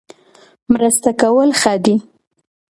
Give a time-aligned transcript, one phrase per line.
[0.71, 1.95] مرسته کول ښه دي